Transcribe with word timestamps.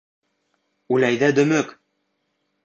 Үләйҙә, 0.95 1.29
дөмөк! 1.41 1.77